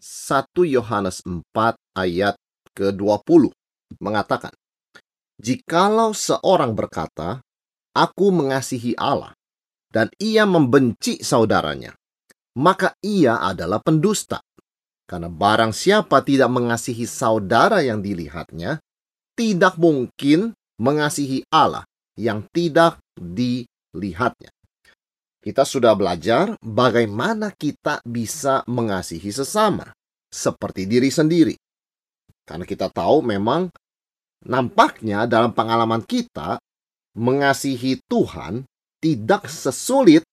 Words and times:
1 0.00 0.52
Yohanes 0.68 1.24
4 1.24 1.42
ayat 1.96 2.36
ke-20 2.76 3.52
mengatakan, 4.00 4.52
Jikalau 5.36 6.16
seorang 6.16 6.72
berkata, 6.72 7.44
Aku 7.96 8.28
mengasihi 8.32 8.96
Allah, 8.96 9.32
dan 9.92 10.12
ia 10.20 10.44
membenci 10.44 11.20
saudaranya, 11.24 11.96
maka 12.56 12.92
ia 13.00 13.40
adalah 13.40 13.80
pendusta. 13.80 14.40
Karena 15.06 15.30
barang 15.30 15.72
siapa 15.72 16.20
tidak 16.24 16.50
mengasihi 16.50 17.06
saudara 17.06 17.80
yang 17.80 18.02
dilihatnya, 18.02 18.82
tidak 19.36 19.76
mungkin 19.76 20.56
mengasihi 20.80 21.44
Allah 21.52 21.84
yang 22.16 22.44
tidak 22.50 23.00
dilihatnya. 23.14 24.55
Kita 25.46 25.62
sudah 25.62 25.94
belajar 25.94 26.58
bagaimana 26.58 27.54
kita 27.54 28.02
bisa 28.02 28.66
mengasihi 28.66 29.30
sesama 29.30 29.94
seperti 30.26 30.90
diri 30.90 31.06
sendiri. 31.06 31.54
Karena 32.42 32.66
kita 32.66 32.90
tahu 32.90 33.22
memang 33.22 33.70
nampaknya 34.42 35.22
dalam 35.30 35.54
pengalaman 35.54 36.02
kita 36.02 36.58
mengasihi 37.14 38.02
Tuhan 38.10 38.66
tidak 38.98 39.46
sesulit 39.46 40.26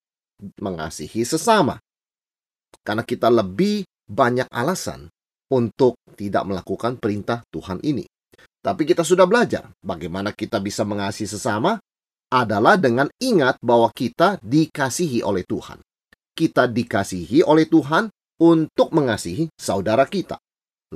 mengasihi 0.57 1.21
sesama. 1.21 1.77
Karena 2.81 3.05
kita 3.05 3.29
lebih 3.29 3.85
banyak 4.09 4.49
alasan 4.49 5.13
untuk 5.53 5.93
tidak 6.17 6.41
melakukan 6.49 6.97
perintah 6.97 7.45
Tuhan 7.53 7.85
ini. 7.85 8.01
Tapi 8.65 8.81
kita 8.81 9.05
sudah 9.05 9.29
belajar 9.29 9.69
bagaimana 9.77 10.33
kita 10.33 10.57
bisa 10.57 10.81
mengasihi 10.81 11.29
sesama 11.29 11.77
adalah 12.33 12.81
dengan 12.81 13.05
ingat 13.21 13.61
bahwa 13.61 13.93
kita 13.93 14.41
dikasihi 14.41 15.21
oleh 15.21 15.45
Tuhan. 15.45 15.77
Kita 16.33 16.65
dikasihi 16.65 17.45
oleh 17.45 17.69
Tuhan 17.69 18.09
untuk 18.41 18.89
mengasihi 18.89 19.53
saudara 19.53 20.09
kita. 20.09 20.41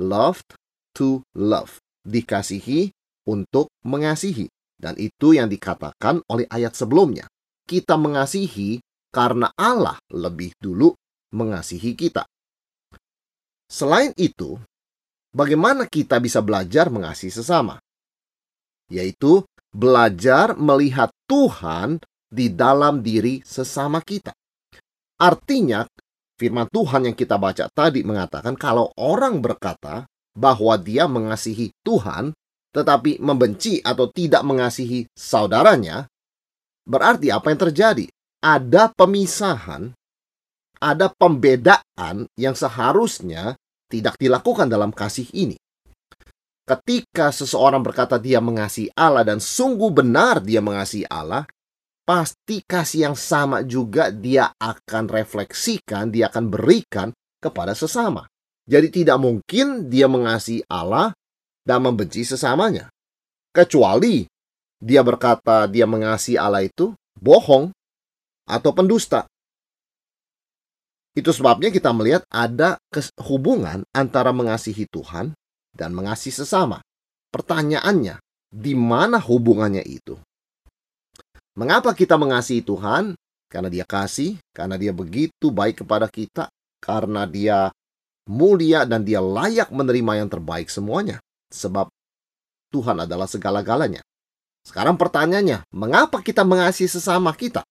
Loved 0.02 0.58
to 0.98 1.22
love. 1.38 1.78
Dikasihi 2.02 2.90
untuk 3.30 3.70
mengasihi. 3.86 4.50
Dan 4.74 4.98
itu 4.98 5.38
yang 5.38 5.46
dikatakan 5.46 6.26
oleh 6.26 6.50
ayat 6.50 6.74
sebelumnya. 6.74 7.30
Kita 7.62 7.94
mengasihi 7.94 8.82
karena 9.14 9.54
Allah 9.54 9.94
lebih 10.10 10.58
dulu 10.58 10.90
mengasihi 11.30 11.94
kita. 11.94 12.26
Selain 13.68 14.10
itu, 14.16 14.58
bagaimana 15.30 15.86
kita 15.86 16.18
bisa 16.18 16.40
belajar 16.40 16.88
mengasihi 16.88 17.30
sesama? 17.30 17.76
Yaitu 18.88 19.44
belajar 19.68 20.56
melihat 20.56 21.12
Tuhan 21.28 22.00
di 22.24 22.56
dalam 22.56 23.04
diri 23.04 23.44
sesama 23.44 24.00
kita. 24.00 24.32
Artinya, 25.20 25.84
firman 26.40 26.66
Tuhan 26.72 27.12
yang 27.12 27.16
kita 27.16 27.36
baca 27.36 27.68
tadi 27.68 28.00
mengatakan 28.00 28.56
kalau 28.56 28.88
orang 28.96 29.44
berkata 29.44 30.08
bahwa 30.32 30.74
dia 30.80 31.04
mengasihi 31.04 31.68
Tuhan 31.84 32.32
tetapi 32.72 33.20
membenci 33.20 33.80
atau 33.84 34.08
tidak 34.08 34.44
mengasihi 34.44 35.08
saudaranya, 35.12 36.08
berarti 36.88 37.28
apa 37.28 37.52
yang 37.52 37.60
terjadi? 37.68 38.06
Ada 38.38 38.94
pemisahan, 38.94 39.92
ada 40.78 41.10
pembedaan 41.10 42.30
yang 42.38 42.54
seharusnya 42.54 43.58
tidak 43.90 44.14
dilakukan 44.16 44.70
dalam 44.70 44.94
kasih 44.94 45.26
ini 45.34 45.58
ketika 46.68 47.32
seseorang 47.32 47.80
berkata 47.80 48.20
dia 48.20 48.44
mengasihi 48.44 48.92
Allah 48.92 49.24
dan 49.24 49.40
sungguh 49.40 49.88
benar 49.88 50.44
dia 50.44 50.60
mengasihi 50.60 51.08
Allah, 51.08 51.48
pasti 52.04 52.60
kasih 52.60 53.08
yang 53.08 53.16
sama 53.16 53.64
juga 53.64 54.12
dia 54.12 54.52
akan 54.60 55.08
refleksikan, 55.08 56.12
dia 56.12 56.28
akan 56.28 56.52
berikan 56.52 57.08
kepada 57.40 57.72
sesama. 57.72 58.28
Jadi 58.68 59.00
tidak 59.00 59.16
mungkin 59.16 59.88
dia 59.88 60.04
mengasihi 60.04 60.60
Allah 60.68 61.16
dan 61.64 61.80
membenci 61.80 62.28
sesamanya. 62.28 62.92
Kecuali 63.48 64.28
dia 64.76 65.00
berkata 65.00 65.64
dia 65.64 65.88
mengasihi 65.88 66.36
Allah 66.36 66.68
itu 66.68 66.92
bohong 67.16 67.72
atau 68.44 68.70
pendusta. 68.76 69.24
Itu 71.16 71.32
sebabnya 71.32 71.72
kita 71.72 71.90
melihat 71.96 72.22
ada 72.28 72.76
hubungan 73.24 73.82
antara 73.90 74.30
mengasihi 74.30 74.86
Tuhan 74.86 75.34
dan 75.78 75.94
mengasihi 75.94 76.34
sesama. 76.34 76.82
Pertanyaannya, 77.30 78.18
di 78.50 78.74
mana 78.74 79.22
hubungannya 79.22 79.86
itu? 79.86 80.18
Mengapa 81.54 81.94
kita 81.94 82.18
mengasihi 82.18 82.66
Tuhan? 82.66 83.14
Karena 83.48 83.70
dia 83.72 83.86
kasih, 83.86 84.36
karena 84.52 84.76
dia 84.76 84.92
begitu 84.92 85.48
baik 85.48 85.86
kepada 85.86 86.10
kita, 86.10 86.50
karena 86.82 87.24
dia 87.24 87.72
mulia 88.28 88.84
dan 88.84 89.06
dia 89.06 89.24
layak 89.24 89.72
menerima 89.72 90.26
yang 90.26 90.28
terbaik 90.28 90.68
semuanya. 90.68 91.22
Sebab 91.48 91.88
Tuhan 92.68 93.08
adalah 93.08 93.24
segala-galanya. 93.24 94.04
Sekarang 94.60 95.00
pertanyaannya, 95.00 95.64
mengapa 95.72 96.20
kita 96.20 96.44
mengasihi 96.44 96.92
sesama 96.92 97.32
kita? 97.32 97.64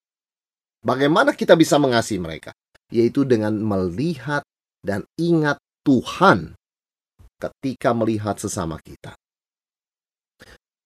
Bagaimana 0.81 1.37
kita 1.37 1.53
bisa 1.53 1.77
mengasihi 1.77 2.17
mereka? 2.17 2.57
Yaitu 2.89 3.21
dengan 3.21 3.53
melihat 3.53 4.41
dan 4.81 5.05
ingat 5.21 5.61
Tuhan 5.85 6.56
ketika 7.37 7.93
melihat 7.93 8.35
sesama 8.37 8.81
kita. 8.81 9.13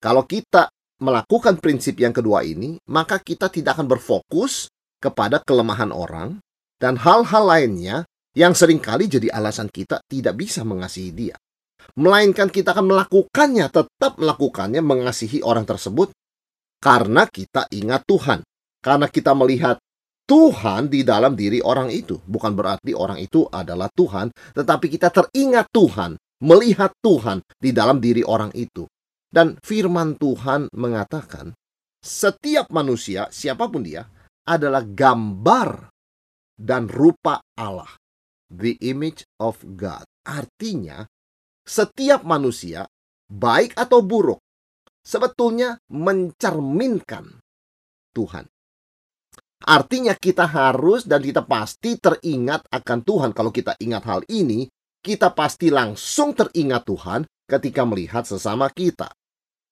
Kalau 0.01 0.27
kita 0.27 0.69
melakukan 1.01 1.57
prinsip 1.57 1.97
yang 1.97 2.13
kedua 2.13 2.45
ini, 2.45 2.77
maka 2.91 3.17
kita 3.17 3.49
tidak 3.49 3.79
akan 3.79 3.87
berfokus 3.89 4.69
kepada 5.01 5.41
kelemahan 5.41 5.89
orang 5.89 6.37
dan 6.77 6.97
hal-hal 6.99 7.43
lainnya 7.45 8.05
yang 8.37 8.53
sering 8.53 8.79
kali 8.79 9.09
jadi 9.09 9.33
alasan 9.33 9.67
kita 9.67 9.99
tidak 10.05 10.37
bisa 10.37 10.61
mengasihi 10.61 11.11
dia. 11.11 11.35
Melainkan 11.97 12.47
kita 12.47 12.71
akan 12.77 12.87
melakukannya, 12.93 13.67
tetap 13.73 14.15
melakukannya 14.21 14.79
mengasihi 14.85 15.41
orang 15.41 15.65
tersebut 15.65 16.13
karena 16.81 17.27
kita 17.27 17.67
ingat 17.73 18.05
Tuhan. 18.05 18.39
Karena 18.81 19.05
kita 19.05 19.37
melihat 19.37 19.77
Tuhan 20.25 20.89
di 20.89 21.05
dalam 21.05 21.37
diri 21.37 21.61
orang 21.61 21.93
itu. 21.93 22.17
Bukan 22.17 22.57
berarti 22.57 22.97
orang 22.97 23.21
itu 23.21 23.45
adalah 23.45 23.91
Tuhan, 23.93 24.33
tetapi 24.57 24.89
kita 24.89 25.13
teringat 25.13 25.69
Tuhan 25.69 26.17
melihat 26.41 26.91
Tuhan 26.99 27.45
di 27.61 27.71
dalam 27.71 28.01
diri 28.01 28.25
orang 28.25 28.51
itu. 28.57 28.89
Dan 29.31 29.55
firman 29.63 30.19
Tuhan 30.19 30.67
mengatakan, 30.75 31.55
setiap 32.01 32.67
manusia, 32.73 33.31
siapa 33.31 33.71
pun 33.71 33.85
dia, 33.85 34.03
adalah 34.43 34.83
gambar 34.83 35.87
dan 36.59 36.91
rupa 36.91 37.39
Allah. 37.55 37.87
The 38.51 38.75
image 38.83 39.23
of 39.39 39.63
God. 39.79 40.03
Artinya, 40.27 41.07
setiap 41.63 42.27
manusia, 42.27 42.83
baik 43.31 43.79
atau 43.79 44.03
buruk, 44.03 44.43
sebetulnya 44.99 45.79
mencerminkan 45.87 47.39
Tuhan. 48.11 48.45
Artinya 49.61 50.17
kita 50.17 50.49
harus 50.49 51.05
dan 51.05 51.21
kita 51.21 51.45
pasti 51.45 51.95
teringat 51.95 52.67
akan 52.67 52.99
Tuhan. 53.05 53.31
Kalau 53.31 53.53
kita 53.53 53.77
ingat 53.77 54.03
hal 54.09 54.21
ini, 54.27 54.65
kita 55.01 55.33
pasti 55.33 55.73
langsung 55.73 56.37
teringat 56.37 56.85
Tuhan 56.85 57.21
ketika 57.49 57.81
melihat 57.83 58.23
sesama 58.23 58.69
kita. 58.69 59.09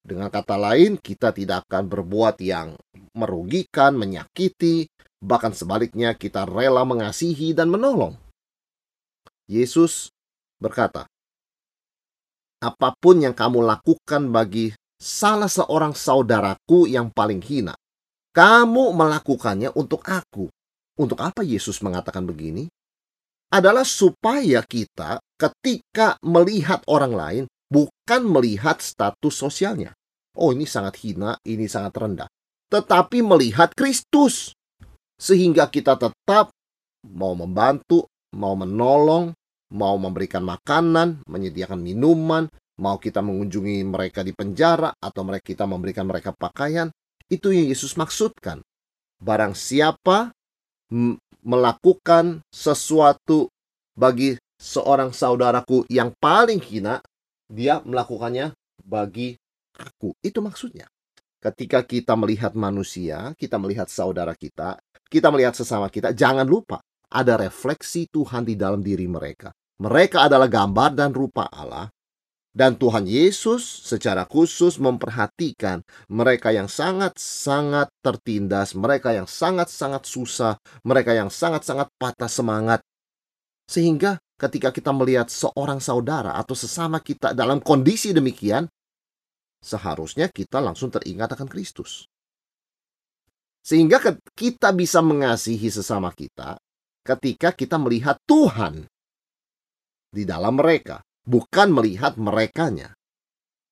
Dengan 0.01 0.33
kata 0.33 0.57
lain, 0.57 0.98
kita 0.98 1.30
tidak 1.30 1.69
akan 1.69 1.86
berbuat 1.86 2.42
yang 2.42 2.74
merugikan, 3.13 3.94
menyakiti, 3.94 4.89
bahkan 5.21 5.53
sebaliknya 5.53 6.18
kita 6.18 6.50
rela 6.50 6.81
mengasihi 6.81 7.53
dan 7.53 7.69
menolong. 7.69 8.18
Yesus 9.45 10.09
berkata, 10.57 11.06
"Apa 12.63 12.95
pun 12.98 13.21
yang 13.21 13.38
kamu 13.38 13.62
lakukan 13.62 14.33
bagi 14.33 14.74
salah 14.98 15.51
seorang 15.51 15.94
saudaraku 15.94 16.89
yang 16.89 17.13
paling 17.13 17.44
hina, 17.44 17.75
kamu 18.33 18.95
melakukannya 18.95 19.69
untuk 19.77 20.01
aku." 20.09 20.50
Untuk 21.00 21.24
apa 21.24 21.48
Yesus 21.48 21.80
mengatakan 21.80 22.27
begini? 22.27 22.68
Adalah 23.50 23.86
supaya 23.86 24.62
kita 24.62 25.18
ketika 25.38 26.22
melihat 26.22 26.86
orang 26.86 27.13
lain 27.13 27.44
bukan 27.69 28.22
melihat 28.25 28.81
status 28.81 29.34
sosialnya. 29.34 29.94
Oh, 30.38 30.54
ini 30.54 30.69
sangat 30.69 31.01
hina, 31.01 31.38
ini 31.46 31.66
sangat 31.66 31.98
rendah. 31.98 32.30
Tetapi 32.69 33.25
melihat 33.25 33.74
Kristus. 33.74 34.54
Sehingga 35.19 35.68
kita 35.68 36.00
tetap 36.00 36.54
mau 37.04 37.36
membantu, 37.36 38.07
mau 38.38 38.56
menolong, 38.56 39.36
mau 39.75 39.96
memberikan 40.00 40.46
makanan, 40.46 41.28
menyediakan 41.28 41.81
minuman, 41.81 42.48
mau 42.80 42.96
kita 42.96 43.19
mengunjungi 43.19 43.84
mereka 43.84 44.24
di 44.24 44.31
penjara, 44.31 44.96
atau 44.96 45.22
mereka 45.28 45.51
kita 45.51 45.68
memberikan 45.68 46.07
mereka 46.07 46.31
pakaian, 46.31 46.88
itu 47.28 47.51
yang 47.51 47.68
Yesus 47.68 48.00
maksudkan. 48.00 48.63
Barang 49.19 49.51
siapa 49.51 50.31
melakukan 51.44 52.44
sesuatu 52.51 53.47
bagi 53.95 54.36
seorang 54.59 55.15
saudaraku 55.15 55.88
yang 55.88 56.12
paling 56.19 56.59
hina, 56.59 57.00
dia 57.47 57.80
melakukannya 57.83 58.51
bagi 58.83 59.36
aku. 59.80 60.15
Itu 60.19 60.44
maksudnya. 60.44 60.88
Ketika 61.39 61.88
kita 61.88 62.19
melihat 62.19 62.51
manusia, 62.51 63.31
kita 63.39 63.56
melihat 63.56 63.88
saudara 63.88 64.36
kita, 64.36 64.75
kita 65.07 65.31
melihat 65.31 65.56
sesama 65.56 65.88
kita, 65.88 66.12
jangan 66.12 66.44
lupa 66.44 66.83
ada 67.09 67.39
refleksi 67.39 68.12
Tuhan 68.12 68.44
di 68.44 68.59
dalam 68.59 68.83
diri 68.83 69.07
mereka. 69.07 69.50
Mereka 69.80 70.27
adalah 70.27 70.51
gambar 70.51 70.91
dan 70.91 71.15
rupa 71.15 71.47
Allah. 71.47 71.88
Dan 72.59 72.75
Tuhan 72.75 73.07
Yesus 73.07 73.63
secara 73.88 74.27
khusus 74.27 74.83
memperhatikan 74.83 75.79
mereka 76.11 76.51
yang 76.51 76.67
sangat-sangat 76.67 77.88
tertindas, 78.03 78.75
mereka 78.75 79.15
yang 79.15 79.31
sangat-sangat 79.31 80.03
susah, 80.03 80.59
mereka 80.83 81.15
yang 81.15 81.31
sangat-sangat 81.31 81.88
patah 81.95 82.27
semangat. 82.27 82.83
Sehingga 83.63 84.19
ketika 84.35 84.75
kita 84.75 84.91
melihat 84.91 85.31
seorang 85.31 85.79
saudara 85.79 86.35
atau 86.35 86.51
sesama 86.51 87.00
kita 87.00 87.31
dalam 87.31 87.63
kondisi 87.63 88.11
demikian, 88.11 88.67
seharusnya 89.63 90.27
kita 90.27 90.59
langsung 90.59 90.91
teringat 90.91 91.39
akan 91.39 91.47
Kristus. 91.47 92.12
Sehingga 93.63 94.03
kita 94.35 94.75
bisa 94.75 95.00
mengasihi 95.00 95.71
sesama 95.71 96.12
kita 96.12 96.59
ketika 97.07 97.55
kita 97.55 97.79
melihat 97.79 98.19
Tuhan 98.27 98.83
di 100.12 100.27
dalam 100.27 100.59
mereka, 100.59 101.00
bukan 101.29 101.69
melihat 101.69 102.17
merekanya. 102.17 102.97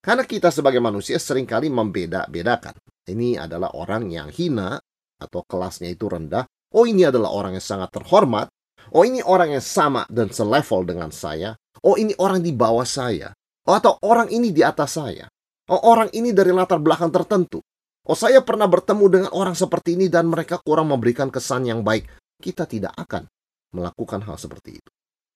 Karena 0.06 0.21
kita 0.21 0.54
sebagai 0.54 0.77
manusia 0.77 1.18
sering 1.18 1.50
kali 1.50 1.74
membeda-bedakan. 1.74 2.77
Ini 3.09 3.42
adalah 3.42 3.74
orang 3.74 4.13
yang 4.13 4.30
hina 4.30 4.77
atau 5.18 5.42
kelasnya 5.42 5.89
itu 5.89 6.06
rendah. 6.06 6.45
Oh 6.77 6.86
ini 6.86 7.09
adalah 7.09 7.33
orang 7.33 7.57
yang 7.57 7.65
sangat 7.65 7.89
terhormat. 7.98 8.54
Oh 8.94 9.01
ini 9.01 9.25
orang 9.25 9.57
yang 9.57 9.65
sama 9.65 10.06
dan 10.07 10.30
selevel 10.30 10.86
dengan 10.86 11.09
saya. 11.09 11.57
Oh 11.81 11.98
ini 11.98 12.13
orang 12.21 12.45
di 12.45 12.54
bawah 12.54 12.86
saya. 12.86 13.33
Oh 13.65 13.74
atau 13.74 13.98
orang 14.06 14.30
ini 14.30 14.54
di 14.54 14.62
atas 14.62 14.95
saya. 14.95 15.25
Oh, 15.68 15.83
orang 15.83 16.07
ini 16.15 16.31
dari 16.31 16.56
latar 16.56 16.80
belakang 16.80 17.12
tertentu. 17.12 17.59
Oh, 18.07 18.15
saya 18.15 18.39
pernah 18.39 18.71
bertemu 18.71 19.06
dengan 19.12 19.31
orang 19.36 19.51
seperti 19.51 20.00
ini 20.00 20.07
dan 20.07 20.31
mereka 20.31 20.63
kurang 20.63 20.95
memberikan 20.95 21.27
kesan 21.27 21.68
yang 21.68 21.83
baik. 21.83 22.07
Kita 22.39 22.63
tidak 22.63 22.95
akan 22.95 23.27
melakukan 23.75 24.24
hal 24.24 24.39
seperti 24.39 24.80
itu. 24.80 24.92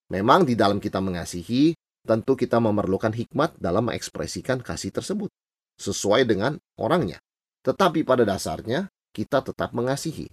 Memang 0.08 0.48
di 0.48 0.56
dalam 0.56 0.80
kita 0.80 1.04
mengasihi, 1.04 1.76
tentu 2.02 2.34
kita 2.34 2.58
memerlukan 2.58 3.14
hikmat 3.14 3.58
dalam 3.62 3.90
mengekspresikan 3.90 4.62
kasih 4.62 4.90
tersebut 4.94 5.30
sesuai 5.78 6.26
dengan 6.30 6.58
orangnya. 6.78 7.22
Tetapi 7.62 8.06
pada 8.06 8.26
dasarnya 8.26 8.90
kita 9.14 9.46
tetap 9.46 9.74
mengasihi. 9.74 10.30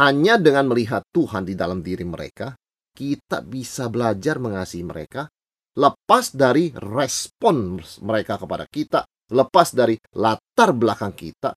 Hanya 0.00 0.40
dengan 0.40 0.72
melihat 0.72 1.04
Tuhan 1.12 1.44
di 1.44 1.52
dalam 1.52 1.84
diri 1.84 2.04
mereka, 2.04 2.56
kita 2.92 3.44
bisa 3.44 3.88
belajar 3.92 4.40
mengasihi 4.40 4.84
mereka 4.84 5.28
lepas 5.76 6.32
dari 6.36 6.72
respon 6.72 7.80
mereka 8.04 8.36
kepada 8.36 8.64
kita, 8.68 9.00
lepas 9.32 9.72
dari 9.72 9.96
latar 10.16 10.76
belakang 10.76 11.16
kita, 11.16 11.52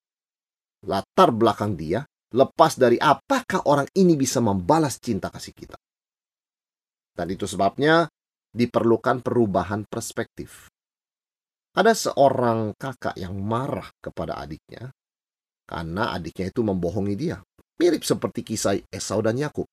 latar 0.88 1.30
belakang 1.36 1.76
dia, 1.76 2.04
lepas 2.32 2.80
dari 2.80 2.96
apakah 3.00 3.68
orang 3.68 3.88
ini 3.96 4.16
bisa 4.16 4.40
membalas 4.40 5.00
cinta 5.00 5.28
kasih 5.28 5.56
kita. 5.56 5.76
Dan 7.16 7.32
itu 7.32 7.48
sebabnya 7.48 8.08
diperlukan 8.56 9.20
perubahan 9.20 9.84
perspektif. 9.84 10.72
Ada 11.76 11.92
seorang 11.92 12.72
kakak 12.80 13.20
yang 13.20 13.36
marah 13.36 13.92
kepada 14.00 14.40
adiknya 14.40 14.96
karena 15.68 16.16
adiknya 16.16 16.48
itu 16.48 16.64
membohongi 16.64 17.16
dia. 17.20 17.44
Mirip 17.76 18.08
seperti 18.08 18.48
kisah 18.48 18.80
Esau 18.88 19.20
dan 19.20 19.36
Yakub. 19.36 19.68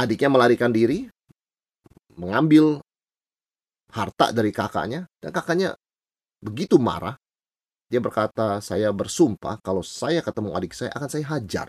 Adiknya 0.00 0.32
melarikan 0.32 0.72
diri, 0.72 1.04
mengambil 2.16 2.80
harta 3.92 4.32
dari 4.32 4.48
kakaknya 4.48 5.04
dan 5.20 5.30
kakaknya 5.32 5.76
begitu 6.40 6.76
marah 6.80 7.16
dia 7.88 8.04
berkata 8.04 8.60
saya 8.60 8.92
bersumpah 8.92 9.56
kalau 9.64 9.80
saya 9.80 10.20
ketemu 10.20 10.52
adik 10.52 10.76
saya 10.76 10.92
akan 10.92 11.08
saya 11.08 11.24
hajar 11.32 11.68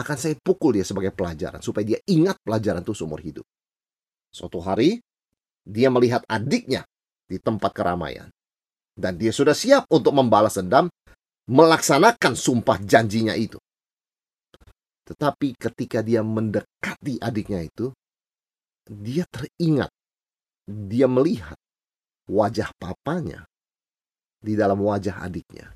akan 0.00 0.16
saya 0.16 0.34
pukul 0.40 0.72
dia 0.80 0.88
sebagai 0.88 1.12
pelajaran 1.12 1.60
supaya 1.60 1.84
dia 1.84 1.98
ingat 2.08 2.40
pelajaran 2.40 2.80
itu 2.80 2.96
seumur 2.96 3.20
hidup 3.20 3.44
suatu 4.32 4.60
hari 4.62 5.00
dia 5.64 5.92
melihat 5.92 6.24
adiknya 6.28 6.84
di 7.28 7.36
tempat 7.40 7.72
keramaian 7.74 8.28
dan 8.98 9.14
dia 9.16 9.32
sudah 9.32 9.54
siap 9.54 9.84
untuk 9.92 10.16
membalas 10.16 10.56
dendam 10.56 10.88
melaksanakan 11.48 12.34
sumpah 12.36 12.80
janjinya 12.80 13.32
itu 13.36 13.60
tetapi 15.08 15.56
ketika 15.56 16.04
dia 16.04 16.20
mendekati 16.20 17.16
adiknya 17.20 17.64
itu 17.64 17.92
dia 18.88 19.24
teringat 19.28 19.92
dia 20.68 21.08
melihat 21.08 21.56
wajah 22.28 22.68
papanya 22.76 23.48
di 24.38 24.54
dalam 24.54 24.78
wajah 24.84 25.18
adiknya. 25.24 25.74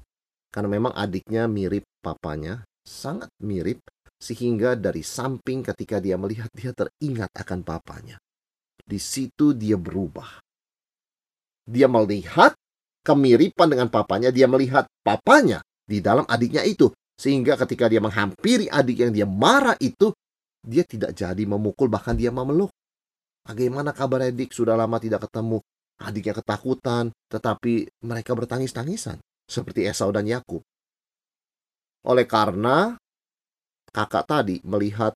Karena 0.52 0.68
memang 0.68 0.92
adiknya 0.94 1.48
mirip 1.48 1.88
papanya, 2.04 2.62
sangat 2.84 3.32
mirip, 3.40 3.80
sehingga 4.20 4.76
dari 4.76 5.00
samping 5.00 5.64
ketika 5.64 5.98
dia 5.98 6.20
melihat, 6.20 6.52
dia 6.52 6.76
teringat 6.76 7.32
akan 7.32 7.64
papanya. 7.64 8.20
Di 8.82 8.98
situ 8.98 9.54
dia 9.54 9.78
berubah. 9.78 10.42
Dia 11.62 11.86
melihat 11.86 12.52
kemiripan 13.06 13.70
dengan 13.70 13.88
papanya, 13.90 14.34
dia 14.34 14.46
melihat 14.50 14.86
papanya 15.02 15.62
di 15.86 16.02
dalam 16.02 16.26
adiknya 16.26 16.66
itu. 16.66 16.90
Sehingga 17.18 17.54
ketika 17.54 17.86
dia 17.86 18.02
menghampiri 18.02 18.66
adik 18.66 18.98
yang 19.06 19.12
dia 19.14 19.26
marah 19.28 19.78
itu, 19.78 20.10
dia 20.62 20.82
tidak 20.82 21.14
jadi 21.14 21.44
memukul, 21.46 21.86
bahkan 21.86 22.18
dia 22.18 22.34
memeluk. 22.34 22.70
Bagaimana 23.42 23.90
kabar 23.90 24.26
adik? 24.26 24.54
Sudah 24.54 24.78
lama 24.78 24.98
tidak 25.02 25.26
ketemu. 25.26 25.62
Adiknya 26.02 26.34
ketakutan, 26.42 27.14
tetapi 27.30 27.90
mereka 28.02 28.34
bertangis-tangisan. 28.34 29.22
Seperti 29.46 29.86
Esau 29.86 30.10
dan 30.10 30.26
Yakub. 30.26 30.62
Oleh 32.06 32.26
karena 32.26 32.98
kakak 33.94 34.26
tadi 34.26 34.58
melihat 34.66 35.14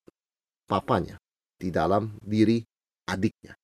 papanya 0.71 1.19
di 1.59 1.75
dalam 1.75 2.15
diri 2.23 2.63
adiknya. 3.07 3.55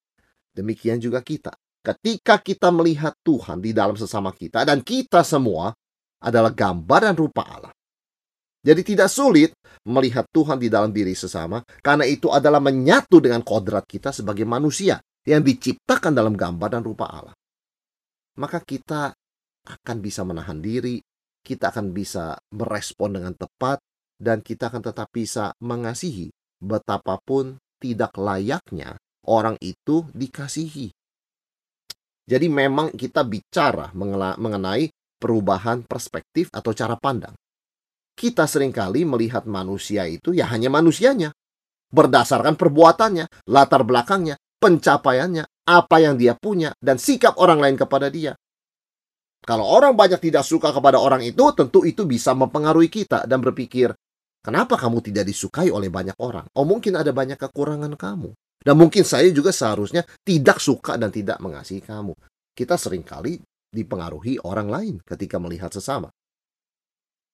Demikian 0.53 1.03
juga 1.03 1.21
kita. 1.21 1.53
Ketika 1.83 2.39
kita 2.39 2.71
melihat 2.71 3.19
Tuhan 3.27 3.59
di 3.59 3.75
dalam 3.75 3.99
sesama 3.99 4.31
kita 4.31 4.63
dan 4.63 4.87
kita 4.87 5.27
semua 5.27 5.75
adalah 6.23 6.55
gambar 6.55 7.11
dan 7.11 7.15
rupa 7.19 7.43
Allah. 7.43 7.75
Jadi 8.63 8.95
tidak 8.95 9.11
sulit 9.11 9.51
melihat 9.91 10.23
Tuhan 10.31 10.63
di 10.63 10.71
dalam 10.71 10.95
diri 10.95 11.19
sesama 11.19 11.59
karena 11.83 12.07
itu 12.07 12.31
adalah 12.31 12.63
menyatu 12.63 13.19
dengan 13.19 13.43
kodrat 13.43 13.83
kita 13.83 14.15
sebagai 14.15 14.47
manusia 14.47 15.03
yang 15.27 15.43
diciptakan 15.43 16.15
dalam 16.15 16.39
gambar 16.39 16.79
dan 16.79 16.83
rupa 16.87 17.11
Allah. 17.11 17.35
Maka 18.39 18.63
kita 18.63 19.11
akan 19.67 19.97
bisa 19.99 20.23
menahan 20.23 20.63
diri, 20.63 21.03
kita 21.43 21.75
akan 21.75 21.91
bisa 21.91 22.39
merespon 22.55 23.19
dengan 23.19 23.35
tepat, 23.35 23.83
dan 24.23 24.39
kita 24.39 24.71
akan 24.71 24.83
tetap 24.87 25.11
bisa 25.11 25.51
mengasihi 25.59 26.31
betapapun 26.63 27.59
tidak 27.83 28.15
layaknya 28.15 28.95
orang 29.29 29.59
itu 29.63 30.07
dikasihi. 30.11 30.91
Jadi 32.23 32.47
memang 32.47 32.95
kita 32.95 33.27
bicara 33.27 33.91
mengenai 33.95 34.89
perubahan 35.19 35.83
perspektif 35.87 36.51
atau 36.55 36.71
cara 36.71 36.95
pandang 36.95 37.35
kita 38.13 38.45
sering 38.45 38.71
kali 38.71 39.09
melihat 39.09 39.49
manusia 39.49 40.05
itu 40.07 40.37
ya 40.37 40.49
hanya 40.53 40.69
manusianya. 40.69 41.33
Berdasarkan 41.93 42.57
perbuatannya, 42.57 43.29
latar 43.53 43.85
belakangnya, 43.85 44.41
pencapaiannya, 44.57 45.45
apa 45.69 45.97
yang 46.01 46.17
dia 46.17 46.33
punya, 46.33 46.73
dan 46.81 46.97
sikap 46.97 47.37
orang 47.37 47.61
lain 47.61 47.77
kepada 47.77 48.09
dia. 48.09 48.33
Kalau 49.43 49.67
orang 49.67 49.93
banyak 49.93 50.23
tidak 50.23 50.47
suka 50.47 50.73
kepada 50.73 50.97
orang 50.97 51.21
itu, 51.21 51.43
tentu 51.53 51.85
itu 51.85 52.09
bisa 52.09 52.33
mempengaruhi 52.33 52.89
kita 52.89 53.29
dan 53.29 53.45
berpikir, 53.45 53.93
kenapa 54.41 54.81
kamu 54.81 55.05
tidak 55.05 55.29
disukai 55.29 55.69
oleh 55.69 55.93
banyak 55.93 56.17
orang? 56.17 56.49
Oh 56.57 56.65
mungkin 56.65 56.97
ada 56.97 57.13
banyak 57.13 57.37
kekurangan 57.37 57.93
kamu. 57.99 58.33
Dan 58.63 58.79
mungkin 58.79 59.03
saya 59.03 59.27
juga 59.35 59.51
seharusnya 59.51 60.07
tidak 60.23 60.63
suka 60.63 60.95
dan 60.95 61.11
tidak 61.11 61.43
mengasihi 61.43 61.83
kamu. 61.83 62.15
Kita 62.55 62.79
sering 62.79 63.03
kali 63.03 63.43
dipengaruhi 63.73 64.39
orang 64.47 64.69
lain 64.71 64.95
ketika 65.03 65.43
melihat 65.43 65.75
sesama. 65.75 66.09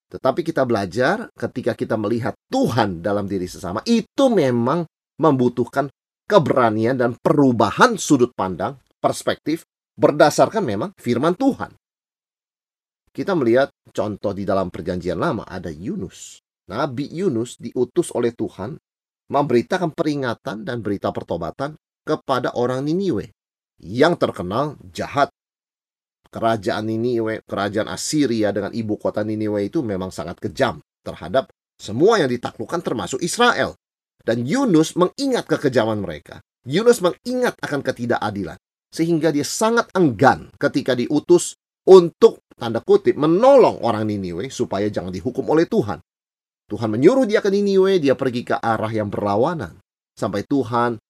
Tetapi 0.09 0.41
kita 0.41 0.65
belajar 0.65 1.29
ketika 1.37 1.77
kita 1.77 2.01
melihat 2.01 2.33
Tuhan 2.49 3.05
dalam 3.05 3.29
diri 3.29 3.45
sesama, 3.45 3.85
itu 3.85 4.33
memang 4.33 4.89
membutuhkan 5.21 5.93
keberanian 6.25 6.97
dan 6.97 7.13
perubahan 7.21 8.01
sudut 8.01 8.33
pandang, 8.33 8.81
perspektif, 9.05 9.69
berdasarkan 10.01 10.65
memang 10.65 10.91
firman 10.97 11.37
Tuhan. 11.37 11.77
Kita 13.13 13.37
melihat 13.37 13.69
contoh 13.93 14.33
di 14.33 14.49
dalam 14.49 14.73
perjanjian 14.73 15.19
lama, 15.19 15.45
ada 15.45 15.69
Yunus. 15.69 16.41
Nabi 16.69 17.09
Yunus 17.11 17.57
diutus 17.61 18.13
oleh 18.13 18.33
Tuhan 18.33 18.77
memberitakan 19.29 19.93
peringatan 19.93 20.65
dan 20.65 20.81
berita 20.81 21.13
pertobatan 21.13 21.77
kepada 22.05 22.57
orang 22.57 22.85
Niniwe 22.85 23.33
yang 23.81 24.17
terkenal 24.17 24.81
jahat. 24.91 25.29
Kerajaan 26.29 26.85
Niniwe, 26.85 27.41
kerajaan 27.49 27.89
Assyria 27.89 28.53
dengan 28.53 28.73
ibu 28.77 29.01
kota 29.01 29.25
Niniwe 29.25 29.65
itu 29.65 29.81
memang 29.81 30.13
sangat 30.13 30.37
kejam 30.37 30.81
terhadap 31.01 31.49
semua 31.81 32.21
yang 32.21 32.29
ditaklukkan 32.29 32.85
termasuk 32.85 33.23
Israel. 33.25 33.73
Dan 34.21 34.45
Yunus 34.45 34.93
mengingat 34.93 35.49
kekejaman 35.49 36.05
mereka. 36.05 36.45
Yunus 36.69 37.01
mengingat 37.01 37.57
akan 37.65 37.81
ketidakadilan. 37.81 38.61
Sehingga 38.93 39.33
dia 39.33 39.45
sangat 39.45 39.89
enggan 39.97 40.53
ketika 40.61 40.93
diutus 40.93 41.57
untuk 41.89 42.45
tanda 42.53 42.85
kutip 42.85 43.17
menolong 43.17 43.81
orang 43.81 44.05
Niniwe 44.05 44.53
supaya 44.53 44.93
jangan 44.93 45.09
dihukum 45.09 45.49
oleh 45.49 45.65
Tuhan. 45.65 45.97
Tuhan 46.69 46.93
menyuruh 46.93 47.25
dia 47.25 47.41
ke 47.41 47.49
Niniwe, 47.49 47.97
dia 47.97 48.13
pergi 48.13 48.45
ke 48.45 48.61
arah 48.61 48.93
yang 48.93 49.09
berlawanan. 49.09 49.81
Sampai 50.13 50.45
Tuhan 50.45 51.01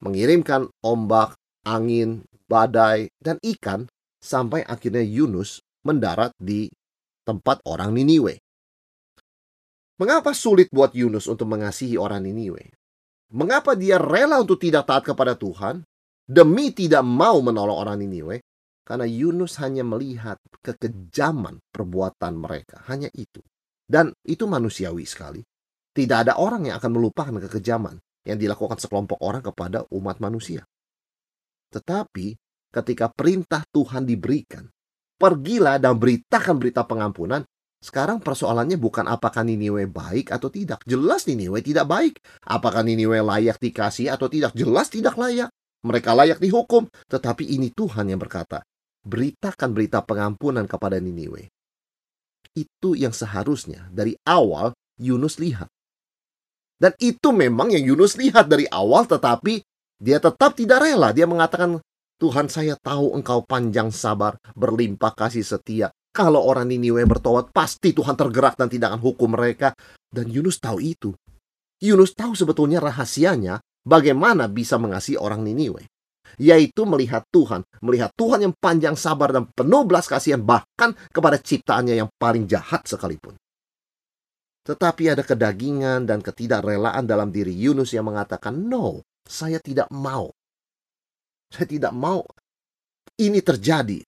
mengirimkan 0.00 0.72
ombak, 0.80 1.36
angin, 1.68 2.24
badai, 2.48 3.12
dan 3.20 3.36
ikan 3.44 3.84
sampai 4.18 4.64
akhirnya 4.64 5.04
Yunus 5.04 5.60
mendarat 5.84 6.32
di 6.40 6.72
tempat 7.28 7.60
orang 7.68 7.92
Niniwe. 7.92 8.40
Mengapa 10.00 10.32
sulit 10.32 10.72
buat 10.72 10.96
Yunus 10.96 11.28
untuk 11.28 11.46
mengasihi 11.46 12.00
orang 12.00 12.24
Niniwe? 12.24 12.72
Mengapa 13.36 13.76
dia 13.76 14.00
rela 14.00 14.40
untuk 14.40 14.58
tidak 14.58 14.88
taat 14.88 15.04
kepada 15.06 15.36
Tuhan 15.36 15.84
demi 16.24 16.72
tidak 16.72 17.04
mau 17.04 17.38
menolong 17.44 17.76
orang 17.76 18.00
Niniwe? 18.00 18.40
Karena 18.82 19.06
Yunus 19.06 19.60
hanya 19.62 19.86
melihat 19.86 20.40
kekejaman 20.64 21.62
perbuatan 21.70 22.34
mereka, 22.34 22.82
hanya 22.90 23.06
itu. 23.14 23.38
Dan 23.92 24.08
itu 24.24 24.48
manusiawi 24.48 25.04
sekali. 25.04 25.44
Tidak 25.92 26.24
ada 26.24 26.40
orang 26.40 26.72
yang 26.72 26.80
akan 26.80 26.92
melupakan 26.96 27.36
kekejaman 27.44 28.00
yang 28.24 28.40
dilakukan 28.40 28.80
sekelompok 28.80 29.20
orang 29.20 29.44
kepada 29.44 29.84
umat 29.92 30.16
manusia. 30.24 30.64
Tetapi 31.68 32.32
ketika 32.72 33.12
perintah 33.12 33.60
Tuhan 33.68 34.08
diberikan, 34.08 34.64
pergilah 35.20 35.76
dan 35.76 36.00
beritakan 36.00 36.56
berita 36.56 36.88
pengampunan, 36.88 37.44
sekarang 37.84 38.24
persoalannya 38.24 38.80
bukan 38.80 39.04
apakah 39.04 39.44
Niniwe 39.44 39.84
baik 39.90 40.32
atau 40.32 40.48
tidak. 40.48 40.80
Jelas 40.88 41.28
Niniwe 41.28 41.60
tidak 41.60 41.84
baik. 41.84 42.14
Apakah 42.48 42.80
Niniwe 42.80 43.20
layak 43.20 43.60
dikasih 43.60 44.08
atau 44.08 44.32
tidak? 44.32 44.56
Jelas 44.56 44.88
tidak 44.88 45.20
layak. 45.20 45.52
Mereka 45.84 46.16
layak 46.16 46.40
dihukum. 46.40 46.88
Tetapi 47.12 47.44
ini 47.44 47.74
Tuhan 47.74 48.08
yang 48.08 48.22
berkata, 48.22 48.64
beritakan 49.04 49.74
berita 49.76 50.00
pengampunan 50.00 50.64
kepada 50.64 50.96
Niniwe. 50.96 51.52
Itu 52.52 52.92
yang 52.92 53.16
seharusnya 53.16 53.88
dari 53.88 54.16
awal 54.28 54.76
Yunus 55.00 55.40
lihat. 55.40 55.68
Dan 56.82 56.92
itu 56.98 57.30
memang 57.30 57.70
yang 57.70 57.94
Yunus 57.94 58.18
lihat 58.18 58.50
dari 58.50 58.66
awal 58.66 59.06
tetapi 59.06 59.62
dia 60.02 60.18
tetap 60.18 60.58
tidak 60.58 60.82
rela. 60.82 61.14
Dia 61.14 61.30
mengatakan, 61.30 61.78
Tuhan 62.18 62.50
saya 62.50 62.74
tahu 62.74 63.14
engkau 63.14 63.46
panjang 63.46 63.94
sabar, 63.94 64.34
berlimpah 64.58 65.14
kasih 65.14 65.46
setia. 65.46 65.94
Kalau 66.10 66.42
orang 66.42 66.68
Niniwe 66.68 67.06
bertobat, 67.06 67.54
pasti 67.54 67.94
Tuhan 67.94 68.18
tergerak 68.18 68.58
dan 68.58 68.66
tidak 68.66 68.94
akan 68.94 69.02
hukum 69.02 69.30
mereka. 69.30 69.78
Dan 70.10 70.28
Yunus 70.28 70.58
tahu 70.58 70.82
itu. 70.82 71.14
Yunus 71.78 72.18
tahu 72.18 72.34
sebetulnya 72.34 72.82
rahasianya 72.82 73.62
bagaimana 73.86 74.50
bisa 74.50 74.74
mengasihi 74.76 75.16
orang 75.16 75.46
Niniwe. 75.46 75.86
Yaitu 76.40 76.88
melihat 76.88 77.24
Tuhan, 77.28 77.64
melihat 77.84 78.12
Tuhan 78.16 78.44
yang 78.44 78.54
panjang 78.56 78.96
sabar 78.96 79.32
dan 79.32 79.48
penuh 79.52 79.84
belas 79.84 80.08
kasihan 80.08 80.40
bahkan 80.40 80.96
kepada 81.12 81.36
ciptaannya 81.36 81.98
yang 81.98 82.08
paling 82.16 82.48
jahat 82.48 82.84
sekalipun. 82.88 83.36
Tetapi 84.62 85.10
ada 85.10 85.26
kedagingan 85.26 86.06
dan 86.06 86.22
ketidakrelaan 86.22 87.02
dalam 87.02 87.34
diri 87.34 87.50
Yunus 87.50 87.90
yang 87.92 88.06
mengatakan, 88.06 88.54
"No, 88.54 89.02
saya 89.26 89.58
tidak 89.58 89.90
mau. 89.90 90.30
Saya 91.50 91.66
tidak 91.66 91.92
mau 91.92 92.22
ini 93.18 93.44
terjadi. 93.44 94.00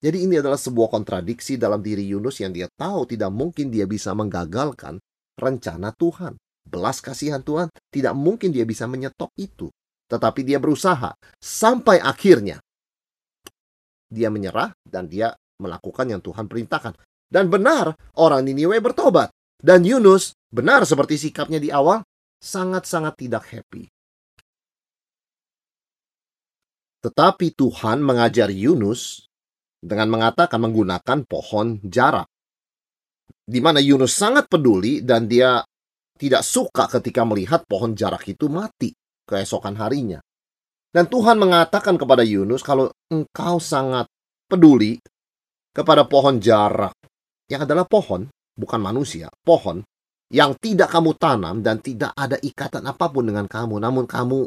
Jadi 0.00 0.18
ini 0.24 0.40
adalah 0.40 0.56
sebuah 0.56 0.88
kontradiksi 0.88 1.60
dalam 1.60 1.84
diri 1.84 2.08
Yunus 2.08 2.40
yang 2.40 2.56
dia 2.56 2.68
tahu 2.72 3.04
tidak 3.04 3.28
mungkin 3.28 3.68
dia 3.68 3.84
bisa 3.84 4.16
menggagalkan 4.16 4.96
rencana 5.36 5.92
Tuhan. 5.92 6.40
Belas 6.64 7.04
kasihan 7.04 7.44
Tuhan 7.44 7.68
tidak 7.92 8.16
mungkin 8.16 8.52
dia 8.52 8.64
bisa 8.64 8.88
menyetop 8.88 9.28
itu. 9.36 9.68
Tetapi 10.10 10.40
dia 10.42 10.58
berusaha 10.58 11.14
sampai 11.38 12.02
akhirnya 12.02 12.58
dia 14.10 14.26
menyerah 14.26 14.74
dan 14.82 15.06
dia 15.06 15.30
melakukan 15.62 16.10
yang 16.10 16.18
Tuhan 16.18 16.50
perintahkan. 16.50 16.98
Dan 17.30 17.46
benar 17.46 17.94
orang 18.18 18.42
Niniwe 18.42 18.82
bertobat. 18.82 19.30
Dan 19.54 19.86
Yunus 19.86 20.34
benar 20.50 20.82
seperti 20.82 21.14
sikapnya 21.14 21.62
di 21.62 21.70
awal 21.70 22.02
sangat-sangat 22.42 23.14
tidak 23.14 23.44
happy. 23.54 23.86
Tetapi 27.06 27.46
Tuhan 27.54 28.02
mengajar 28.02 28.50
Yunus 28.50 29.30
dengan 29.78 30.10
mengatakan 30.10 30.58
menggunakan 30.58 31.22
pohon 31.24 31.78
jarak. 31.86 32.26
Di 33.46 33.62
mana 33.62 33.78
Yunus 33.78 34.16
sangat 34.16 34.50
peduli 34.50 35.06
dan 35.06 35.30
dia 35.30 35.62
tidak 36.18 36.42
suka 36.44 36.90
ketika 36.90 37.22
melihat 37.24 37.64
pohon 37.64 37.94
jarak 37.94 38.26
itu 38.28 38.50
mati 38.50 38.92
keesokan 39.30 39.78
harinya. 39.78 40.18
Dan 40.90 41.06
Tuhan 41.06 41.38
mengatakan 41.38 41.94
kepada 41.94 42.26
Yunus 42.26 42.66
kalau 42.66 42.90
engkau 43.06 43.62
sangat 43.62 44.10
peduli 44.50 44.98
kepada 45.70 46.02
pohon 46.10 46.42
jarak 46.42 46.90
yang 47.46 47.62
adalah 47.62 47.86
pohon, 47.86 48.26
bukan 48.58 48.80
manusia, 48.82 49.30
pohon 49.46 49.86
yang 50.30 50.54
tidak 50.58 50.90
kamu 50.90 51.14
tanam 51.14 51.62
dan 51.62 51.78
tidak 51.78 52.10
ada 52.14 52.38
ikatan 52.38 52.86
apa 52.86 53.06
pun 53.10 53.26
dengan 53.26 53.46
kamu, 53.46 53.78
namun 53.78 54.06
kamu 54.06 54.46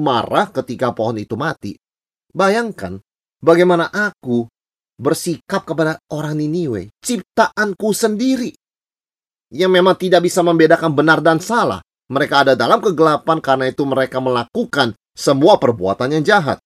marah 0.00 0.48
ketika 0.52 0.92
pohon 0.92 1.16
itu 1.20 1.36
mati. 1.36 1.76
Bayangkan 2.32 3.00
bagaimana 3.40 3.88
aku 3.88 4.48
bersikap 5.00 5.64
kepada 5.64 5.96
orang 6.12 6.36
Niniwe, 6.36 6.92
ciptaanku 7.00 7.88
sendiri. 7.96 8.52
Yang 9.50 9.72
memang 9.72 9.96
tidak 9.98 10.24
bisa 10.28 10.44
membedakan 10.46 10.92
benar 10.94 11.18
dan 11.24 11.40
salah. 11.42 11.82
Mereka 12.10 12.42
ada 12.42 12.54
dalam 12.58 12.82
kegelapan 12.82 13.38
karena 13.38 13.70
itu 13.70 13.86
mereka 13.86 14.18
melakukan 14.18 14.98
semua 15.14 15.62
perbuatan 15.62 16.10
yang 16.10 16.24
jahat. 16.26 16.58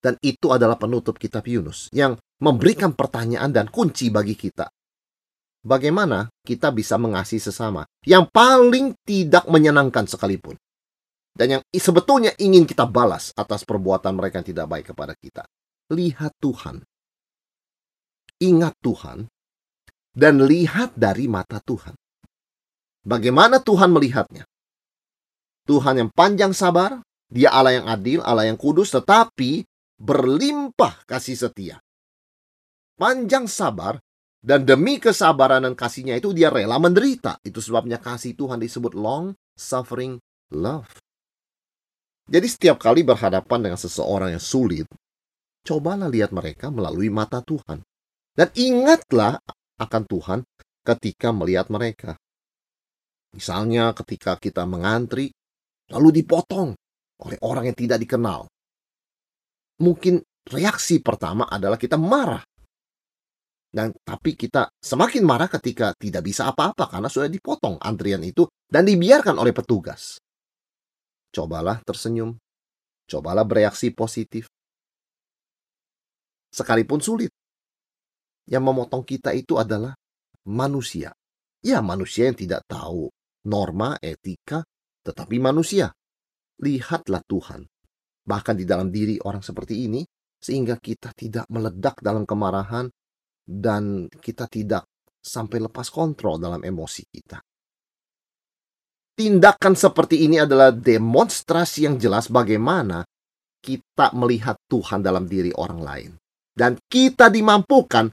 Dan 0.00 0.16
itu 0.24 0.48
adalah 0.48 0.80
penutup 0.80 1.18
kitab 1.20 1.44
Yunus 1.44 1.90
yang 1.92 2.16
memberikan 2.40 2.96
pertanyaan 2.96 3.52
dan 3.52 3.66
kunci 3.68 4.08
bagi 4.08 4.38
kita. 4.38 4.70
Bagaimana 5.60 6.32
kita 6.40 6.72
bisa 6.72 6.96
mengasihi 6.96 7.42
sesama 7.42 7.84
yang 8.08 8.24
paling 8.30 8.96
tidak 9.04 9.44
menyenangkan 9.44 10.08
sekalipun. 10.08 10.56
Dan 11.36 11.58
yang 11.58 11.62
sebetulnya 11.68 12.32
ingin 12.40 12.64
kita 12.64 12.88
balas 12.88 13.34
atas 13.36 13.68
perbuatan 13.68 14.16
mereka 14.16 14.40
yang 14.40 14.48
tidak 14.48 14.66
baik 14.72 14.86
kepada 14.94 15.12
kita 15.18 15.44
lihat 15.90 16.32
Tuhan. 16.38 16.86
Ingat 18.40 18.74
Tuhan 18.80 19.28
dan 20.16 20.34
lihat 20.46 20.96
dari 20.96 21.28
mata 21.28 21.60
Tuhan. 21.60 21.92
Bagaimana 23.00 23.60
Tuhan 23.64 23.90
melihatnya? 23.92 24.44
Tuhan 25.64 26.04
yang 26.04 26.10
panjang 26.12 26.52
sabar, 26.52 27.00
dia 27.30 27.54
Allah 27.54 27.80
yang 27.80 27.86
adil, 27.86 28.20
Allah 28.26 28.50
yang 28.50 28.58
kudus, 28.58 28.92
tetapi 28.92 29.64
berlimpah 29.96 31.06
kasih 31.06 31.36
setia. 31.36 31.78
Panjang 32.98 33.48
sabar, 33.48 33.96
dan 34.40 34.64
demi 34.64 34.96
kesabaran 34.96 35.60
dan 35.68 35.76
kasihnya 35.76 36.16
itu 36.16 36.32
dia 36.32 36.48
rela 36.48 36.80
menderita. 36.80 37.36
Itu 37.44 37.60
sebabnya 37.60 38.00
kasih 38.00 38.32
Tuhan 38.32 38.56
disebut 38.56 38.96
long 38.96 39.36
suffering 39.52 40.16
love. 40.56 40.88
Jadi 42.30 42.46
setiap 42.48 42.80
kali 42.80 43.04
berhadapan 43.04 43.68
dengan 43.68 43.80
seseorang 43.80 44.32
yang 44.32 44.40
sulit, 44.42 44.88
cobalah 45.66 46.08
lihat 46.08 46.32
mereka 46.32 46.72
melalui 46.72 47.12
mata 47.12 47.44
Tuhan. 47.44 47.84
Dan 48.32 48.48
ingatlah 48.56 49.36
akan 49.76 50.02
Tuhan 50.08 50.38
ketika 50.86 51.34
melihat 51.36 51.68
mereka. 51.68 52.16
Misalnya 53.30 53.94
ketika 53.94 54.34
kita 54.34 54.66
mengantri, 54.66 55.30
lalu 55.90 56.22
dipotong 56.22 56.74
oleh 57.20 57.38
orang 57.46 57.70
yang 57.70 57.78
tidak 57.78 57.98
dikenal. 58.02 58.50
Mungkin 59.80 60.20
reaksi 60.50 60.98
pertama 60.98 61.46
adalah 61.46 61.78
kita 61.78 61.94
marah. 61.94 62.42
Dan 63.70 63.94
tapi 64.02 64.34
kita 64.34 64.66
semakin 64.82 65.22
marah 65.22 65.46
ketika 65.46 65.94
tidak 65.94 66.26
bisa 66.26 66.50
apa-apa 66.50 66.90
karena 66.90 67.06
sudah 67.06 67.30
dipotong 67.30 67.78
antrian 67.78 68.18
itu 68.26 68.50
dan 68.66 68.82
dibiarkan 68.82 69.38
oleh 69.38 69.54
petugas. 69.54 70.18
Cobalah 71.30 71.78
tersenyum. 71.86 72.34
Cobalah 73.06 73.46
bereaksi 73.46 73.94
positif 73.94 74.50
sekalipun 76.50 76.98
sulit. 76.98 77.30
Yang 78.50 78.62
memotong 78.66 79.06
kita 79.06 79.30
itu 79.38 79.54
adalah 79.54 79.94
manusia. 80.50 81.14
Ya, 81.62 81.78
manusia 81.78 82.26
yang 82.26 82.34
tidak 82.34 82.66
tahu 82.66 83.06
norma, 83.46 83.96
etika, 84.00 84.60
tetapi 85.00 85.36
manusia. 85.40 85.88
Lihatlah 86.60 87.24
Tuhan. 87.24 87.64
Bahkan 88.20 88.54
di 88.58 88.64
dalam 88.68 88.92
diri 88.92 89.16
orang 89.24 89.40
seperti 89.40 89.88
ini, 89.88 90.04
sehingga 90.40 90.80
kita 90.80 91.12
tidak 91.12 91.44
meledak 91.52 92.00
dalam 92.00 92.24
kemarahan 92.24 92.88
dan 93.44 94.08
kita 94.08 94.48
tidak 94.48 94.88
sampai 95.20 95.60
lepas 95.60 95.92
kontrol 95.92 96.40
dalam 96.40 96.64
emosi 96.64 97.04
kita. 97.12 97.38
tindakan 99.20 99.76
seperti 99.76 100.24
ini 100.24 100.40
adalah 100.40 100.72
demonstrasi 100.72 101.84
yang 101.84 102.00
jelas 102.00 102.32
bagaimana 102.32 103.04
kita 103.60 104.16
melihat 104.16 104.56
Tuhan 104.64 105.04
dalam 105.04 105.28
diri 105.28 105.52
orang 105.52 105.80
lain. 105.84 106.10
Dan 106.56 106.80
kita 106.88 107.28
dimampukan 107.28 108.08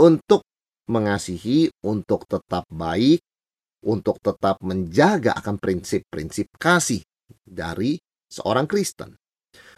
untuk 0.00 0.40
mengasihi, 0.88 1.68
untuk 1.84 2.24
tetap 2.24 2.64
baik, 2.72 3.20
untuk 3.86 4.18
tetap 4.18 4.58
menjaga 4.64 5.38
akan 5.38 5.60
prinsip-prinsip 5.60 6.54
kasih 6.58 7.02
dari 7.46 7.98
seorang 8.26 8.66
Kristen. 8.66 9.14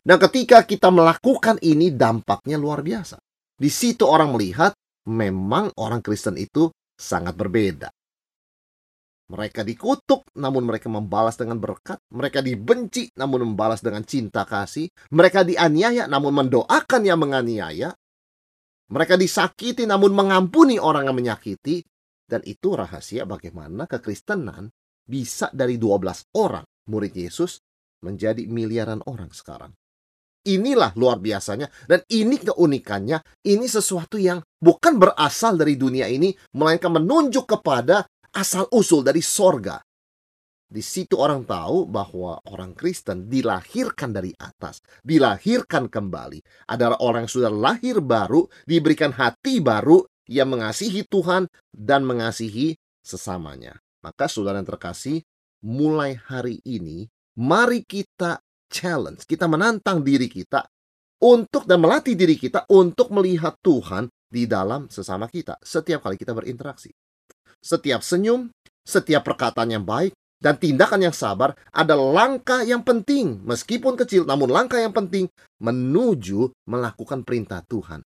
Dan 0.01 0.17
ketika 0.17 0.65
kita 0.65 0.89
melakukan 0.89 1.61
ini 1.61 1.93
dampaknya 1.93 2.57
luar 2.57 2.81
biasa. 2.81 3.21
Di 3.61 3.69
situ 3.69 4.09
orang 4.09 4.33
melihat 4.33 4.73
memang 5.13 5.77
orang 5.77 6.01
Kristen 6.01 6.41
itu 6.41 6.73
sangat 6.97 7.37
berbeda. 7.37 7.93
Mereka 9.31 9.63
dikutuk, 9.63 10.27
namun 10.35 10.67
mereka 10.67 10.91
membalas 10.91 11.39
dengan 11.39 11.63
berkat. 11.63 12.03
Mereka 12.11 12.43
dibenci, 12.43 13.15
namun 13.15 13.55
membalas 13.55 13.79
dengan 13.79 14.03
cinta 14.03 14.43
kasih. 14.43 14.91
Mereka 15.15 15.47
dianiaya, 15.47 16.11
namun 16.11 16.35
mendoakan 16.35 17.03
yang 17.07 17.23
menganiaya. 17.23 17.95
Mereka 18.91 19.15
disakiti, 19.15 19.87
namun 19.87 20.11
mengampuni 20.19 20.83
orang 20.83 21.07
yang 21.07 21.15
menyakiti. 21.15 21.79
Dan 22.31 22.47
itu 22.47 22.79
rahasia 22.79 23.27
bagaimana 23.27 23.91
kekristenan 23.91 24.71
bisa 25.03 25.51
dari 25.51 25.75
12 25.75 26.39
orang 26.39 26.63
murid 26.87 27.11
Yesus 27.11 27.59
menjadi 28.07 28.47
miliaran 28.47 29.03
orang 29.11 29.35
sekarang. 29.35 29.75
Inilah 30.41 30.95
luar 30.97 31.19
biasanya 31.21 31.69
dan 31.91 32.01
ini 32.09 32.39
keunikannya. 32.39 33.21
Ini 33.45 33.67
sesuatu 33.67 34.17
yang 34.17 34.41
bukan 34.57 34.97
berasal 34.97 35.59
dari 35.59 35.75
dunia 35.75 36.07
ini 36.07 36.33
melainkan 36.57 36.97
menunjuk 36.97 37.45
kepada 37.45 38.07
asal 38.33 38.71
usul 38.73 39.05
dari 39.05 39.21
sorga. 39.21 39.83
Di 40.71 40.87
situ 40.87 41.19
orang 41.19 41.43
tahu 41.51 41.91
bahwa 41.91 42.39
orang 42.47 42.79
Kristen 42.79 43.27
dilahirkan 43.27 44.15
dari 44.15 44.31
atas, 44.39 44.79
dilahirkan 45.03 45.91
kembali. 45.91 46.71
Adalah 46.71 47.03
orang 47.03 47.27
yang 47.27 47.35
sudah 47.35 47.51
lahir 47.51 47.99
baru, 47.99 48.47
diberikan 48.71 49.11
hati 49.11 49.59
baru, 49.59 50.07
yang 50.31 50.55
mengasihi 50.55 51.03
Tuhan 51.11 51.51
dan 51.75 52.07
mengasihi 52.07 52.79
sesamanya. 53.03 53.83
Maka 54.07 54.31
saudara 54.31 54.63
yang 54.63 54.71
terkasih, 54.71 55.27
mulai 55.67 56.15
hari 56.15 56.63
ini, 56.63 57.11
mari 57.35 57.83
kita 57.83 58.39
challenge, 58.71 59.27
kita 59.27 59.51
menantang 59.51 60.07
diri 60.07 60.31
kita 60.31 60.63
untuk 61.21 61.67
dan 61.67 61.83
melatih 61.83 62.15
diri 62.15 62.39
kita 62.39 62.65
untuk 62.71 63.11
melihat 63.11 63.59
Tuhan 63.61 64.09
di 64.31 64.47
dalam 64.47 64.87
sesama 64.87 65.27
kita 65.27 65.59
setiap 65.61 66.07
kali 66.07 66.15
kita 66.15 66.33
berinteraksi. 66.33 66.95
Setiap 67.61 68.01
senyum, 68.01 68.49
setiap 68.87 69.27
perkataan 69.27 69.69
yang 69.69 69.85
baik, 69.85 70.17
dan 70.41 70.57
tindakan 70.57 71.05
yang 71.05 71.13
sabar 71.13 71.53
adalah 71.69 72.25
langkah 72.25 72.65
yang 72.65 72.81
penting, 72.81 73.45
meskipun 73.45 73.93
kecil, 74.01 74.25
namun 74.25 74.49
langkah 74.49 74.81
yang 74.81 74.97
penting 74.97 75.29
menuju 75.61 76.49
melakukan 76.65 77.21
perintah 77.21 77.61
Tuhan. 77.69 78.01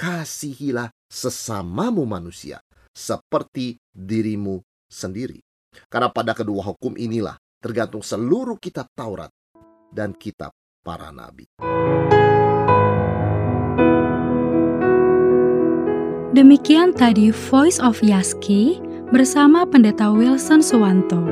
Kasihilah 0.00 0.88
sesamamu 1.14 2.02
manusia 2.02 2.58
seperti 2.90 3.78
dirimu 3.94 4.58
sendiri. 4.90 5.38
Karena 5.86 6.10
pada 6.10 6.34
kedua 6.34 6.66
hukum 6.74 6.98
inilah 6.98 7.38
tergantung 7.62 8.02
seluruh 8.02 8.58
kitab 8.58 8.90
Taurat 8.98 9.30
dan 9.94 10.10
kitab 10.10 10.50
para 10.82 11.14
nabi. 11.14 11.46
Demikian 16.34 16.90
tadi 16.98 17.30
Voice 17.30 17.78
of 17.78 18.02
Yaski 18.02 18.82
bersama 19.14 19.62
Pendeta 19.62 20.10
Wilson 20.10 20.66
Suwanto. 20.66 21.22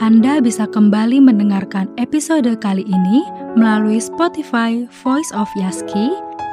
Anda 0.00 0.40
bisa 0.44 0.68
kembali 0.68 1.24
mendengarkan 1.24 1.88
episode 1.96 2.52
kali 2.60 2.84
ini 2.84 3.24
melalui 3.56 4.00
Spotify 4.00 4.84
Voice 5.04 5.32
of 5.32 5.48
Yaski 5.56 6.12